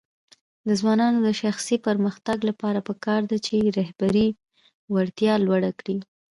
[0.67, 4.27] د ځوانانو د شخصي پرمختګ لپاره پکار ده چې رهبري
[4.93, 5.97] وړتیا لوړه کړي.